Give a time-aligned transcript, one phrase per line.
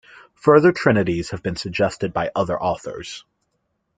[0.33, 3.23] Further trinities have been suggested by other authors.